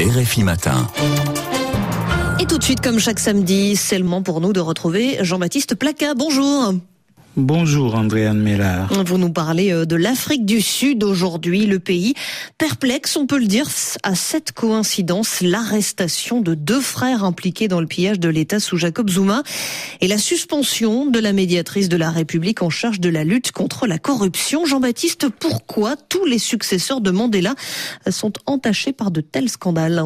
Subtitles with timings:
[0.00, 0.86] RFI Matin.
[2.40, 5.74] Et tout de suite, comme chaque samedi, c'est le moment pour nous de retrouver Jean-Baptiste
[5.74, 6.14] Placa.
[6.14, 6.72] Bonjour.
[7.40, 8.92] Bonjour Andréane Mellard.
[9.06, 12.12] Vous nous parlez euh, de l'Afrique du Sud aujourd'hui, le pays
[12.58, 13.66] perplexe, on peut le dire,
[14.02, 19.08] à cette coïncidence, l'arrestation de deux frères impliqués dans le pillage de l'État sous Jacob
[19.08, 19.42] Zuma
[20.02, 23.86] et la suspension de la médiatrice de la République en charge de la lutte contre
[23.86, 24.66] la corruption.
[24.66, 27.54] Jean-Baptiste, pourquoi tous les successeurs de Mandela
[28.10, 30.04] sont entachés par de tels scandales?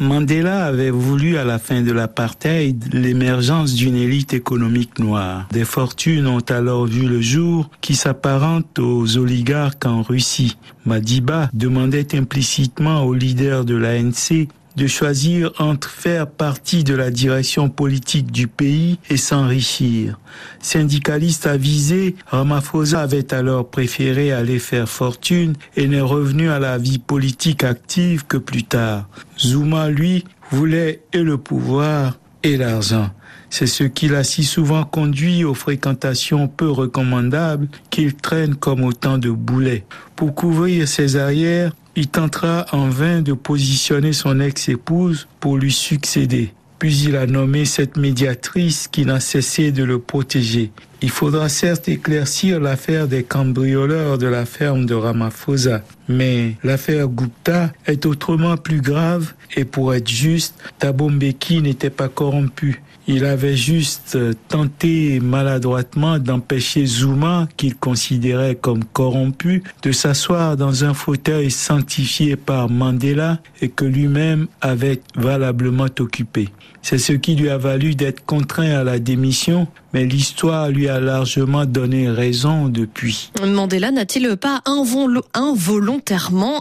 [0.00, 5.46] Mandela avait voulu à la fin de l'apartheid l'émergence d'une élite économique noire.
[5.52, 10.56] Des fortunes ont alors vu le jour qui s'apparentent aux oligarques en Russie.
[10.84, 17.68] Madiba demandait implicitement aux leaders de l'ANC de choisir entre faire partie de la direction
[17.68, 20.18] politique du pays et s'enrichir.
[20.60, 26.98] Syndicaliste avisé, Ramaphosa avait alors préféré aller faire fortune et n'est revenu à la vie
[26.98, 29.08] politique active que plus tard.
[29.38, 33.10] Zuma, lui, voulait et le pouvoir et l'argent.
[33.50, 39.16] C'est ce qui l'a si souvent conduit aux fréquentations peu recommandables qu'il traîne comme autant
[39.16, 39.84] de boulets.
[40.16, 46.52] Pour couvrir ses arrières, il tentera en vain de positionner son ex-épouse pour lui succéder.
[46.78, 50.70] Puis il a nommé cette médiatrice qui n'a cessé de le protéger.
[51.02, 57.72] Il faudra certes éclaircir l'affaire des cambrioleurs de la ferme de Ramaphosa, mais l'affaire Gupta
[57.86, 62.82] est autrement plus grave et pour être juste, Thabo Mbeki n'était pas corrompu.
[63.06, 64.16] Il avait juste
[64.48, 72.70] tenté maladroitement d'empêcher Zuma, qu'il considérait comme corrompu, de s'asseoir dans un fauteuil sanctifié par
[72.70, 76.48] Mandela et que lui-même avait valablement occupé.
[76.80, 81.00] C'est ce qui lui a valu d'être contraint à la démission, mais l'histoire lui a
[81.00, 83.30] largement donné raison depuis.
[83.42, 85.93] Mandela n'a-t-il pas involontairement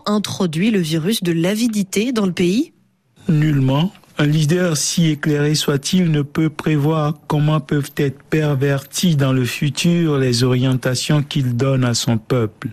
[0.06, 2.74] introduit le virus de l'avidité dans le pays
[3.30, 3.92] Nullement.
[4.20, 10.18] Un leader, si éclairé soit-il, ne peut prévoir comment peuvent être perverties dans le futur
[10.18, 12.70] les orientations qu'il donne à son peuple.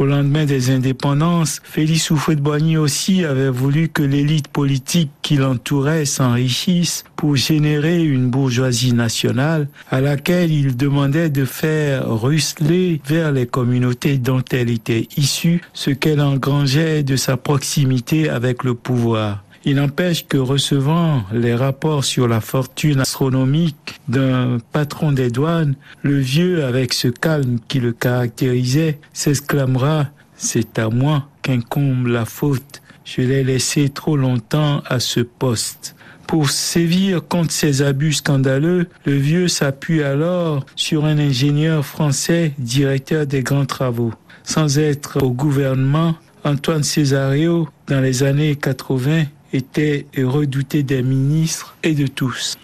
[0.00, 7.04] Au lendemain des indépendances, Félix Houphouët-Boigny aussi avait voulu que l'élite politique qui l'entourait s'enrichisse
[7.16, 14.16] pour générer une bourgeoisie nationale à laquelle il demandait de faire ruisseler vers les communautés
[14.16, 19.44] dont elle était issue ce qu'elle engrangeait de sa proximité avec le pouvoir.
[19.64, 26.18] Il n'empêche que recevant les rapports sur la fortune astronomique d'un patron des douanes, le
[26.18, 32.80] vieux, avec ce calme qui le caractérisait, s'exclamera C'est à moi qu'incombe la faute.
[33.04, 35.94] Je l'ai laissé trop longtemps à ce poste.
[36.26, 43.26] Pour sévir contre ces abus scandaleux, le vieux s'appuie alors sur un ingénieur français, directeur
[43.26, 44.14] des grands travaux.
[44.42, 51.94] Sans être au gouvernement, Antoine Césario, dans les années 80, était redouté des ministres et
[51.94, 52.56] de tous.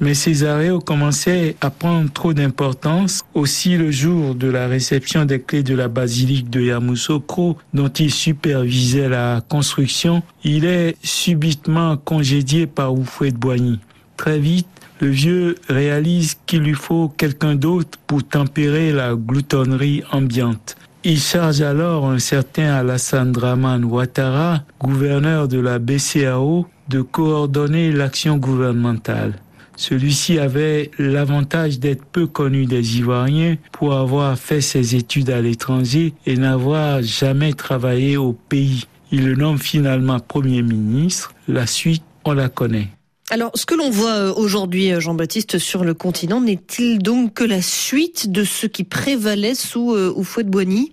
[0.00, 3.22] Mais Césaréo commençait à prendre trop d'importance.
[3.34, 8.10] Aussi, le jour de la réception des clés de la basilique de Yamoussoukro, dont il
[8.10, 13.78] supervisait la construction, il est subitement congédié par Oufouet Boigny.
[14.16, 14.66] Très vite,
[15.00, 20.76] le vieux réalise qu'il lui faut quelqu'un d'autre pour tempérer la gloutonnerie ambiante.
[21.04, 28.36] Il charge alors un certain Alassane Draman Ouattara, gouverneur de la BCAO, de coordonner l'action
[28.36, 29.34] gouvernementale.
[29.74, 36.14] Celui-ci avait l'avantage d'être peu connu des Ivoiriens pour avoir fait ses études à l'étranger
[36.24, 38.86] et n'avoir jamais travaillé au pays.
[39.10, 41.34] Il le nomme finalement Premier ministre.
[41.48, 42.90] La suite, on la connaît.
[43.32, 47.44] Alors, ce que l'on voit euh, aujourd'hui, euh, Jean-Baptiste, sur le continent, n'est-il donc que
[47.44, 50.90] la suite de ce qui prévalait sous euh, de Boigny?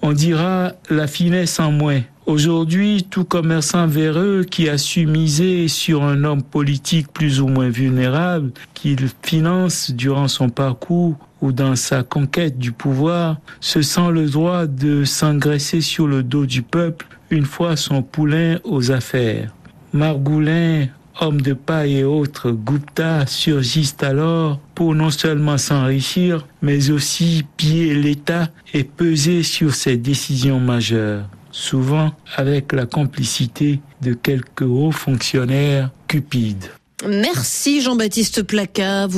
[0.00, 2.02] On dira la finesse en moins.
[2.26, 7.70] Aujourd'hui, tout commerçant véreux qui a su miser sur un homme politique plus ou moins
[7.70, 14.30] vulnérable, qu'il finance durant son parcours ou dans sa conquête du pouvoir, se sent le
[14.30, 19.52] droit de s'engraisser sur le dos du peuple une fois son poulain aux affaires.
[19.92, 20.86] Margoulin
[21.20, 27.94] hommes de paille et autres Gupta surgissent alors pour non seulement s'enrichir, mais aussi piller
[27.94, 35.90] l'État et peser sur ses décisions majeures, souvent avec la complicité de quelques hauts fonctionnaires
[36.08, 36.70] cupides.
[37.08, 39.08] Merci Jean-Baptiste Placa.